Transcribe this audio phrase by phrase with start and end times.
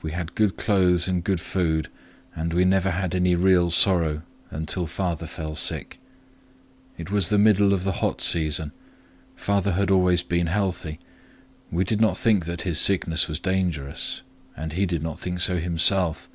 [0.00, 1.88] We had good clothes and good food;
[2.34, 5.98] and we never had any real sorrow until father fell sick.
[6.96, 8.72] "It was the middle of the hot season.
[9.36, 11.00] Father had always been healthy:
[11.70, 14.22] we did not think that his sickness was dangerous,
[14.56, 16.30] and he did not think so himself.